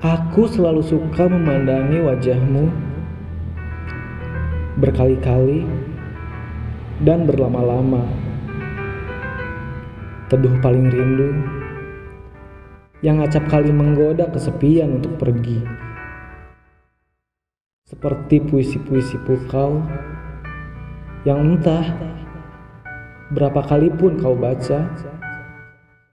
[0.00, 2.72] Aku selalu suka memandangi wajahmu
[4.80, 5.68] berkali-kali
[7.04, 8.08] dan berlama-lama.
[10.32, 11.36] Teduh paling rindu
[13.04, 15.60] yang acap kali menggoda kesepian untuk pergi.
[17.84, 19.84] Seperti puisi-puisi pukau
[21.28, 21.84] yang entah
[23.36, 24.80] berapa kali pun kau baca,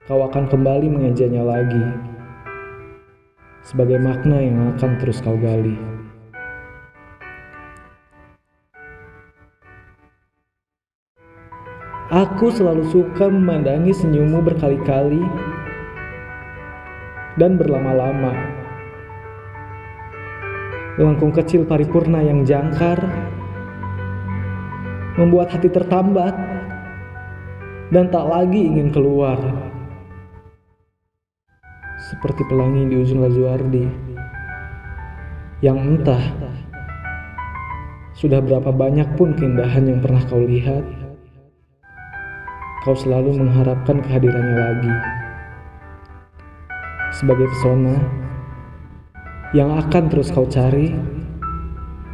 [0.04, 2.17] kau akan kembali mengejanya lagi
[3.68, 5.76] sebagai makna yang akan terus kau gali.
[12.08, 15.20] Aku selalu suka memandangi senyummu berkali-kali
[17.36, 18.32] dan berlama-lama.
[20.96, 22.96] Lengkung kecil paripurna yang jangkar
[25.20, 26.32] membuat hati tertambat
[27.92, 29.67] dan tak lagi ingin keluar
[32.18, 33.86] seperti pelangi di ujung Lazuardi
[35.62, 36.18] yang entah
[38.18, 40.82] sudah berapa banyak pun keindahan yang pernah kau lihat
[42.82, 44.94] kau selalu mengharapkan kehadirannya lagi
[47.14, 47.94] sebagai pesona
[49.54, 50.98] yang akan terus kau cari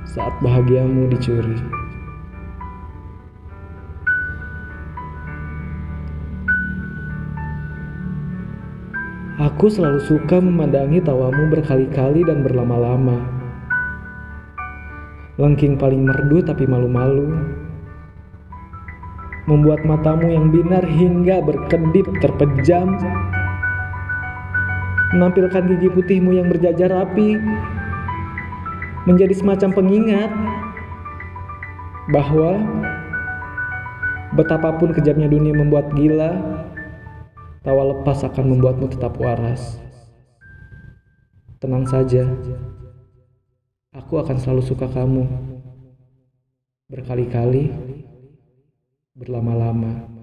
[0.04, 1.73] saat bahagiamu dicuri.
[9.34, 13.18] Aku selalu suka memandangi tawamu berkali-kali dan berlama-lama.
[15.42, 17.34] Lengking paling merdu tapi malu-malu.
[19.50, 22.94] Membuat matamu yang binar hingga berkedip terpejam.
[25.18, 27.34] Menampilkan gigi putihmu yang berjajar rapi.
[29.02, 30.30] Menjadi semacam pengingat
[32.14, 32.62] bahwa
[34.38, 36.38] betapapun kejamnya dunia membuat gila,
[37.64, 39.80] Tawa lepas akan membuatmu tetap waras.
[41.64, 42.28] Tenang saja,
[43.88, 45.24] aku akan selalu suka kamu.
[46.92, 47.72] Berkali-kali,
[49.16, 50.13] berlama-lama.